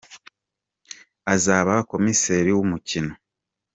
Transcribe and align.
azaba 1.33 1.73
Komiseri 1.91 2.49
w’umukino. 2.57 3.13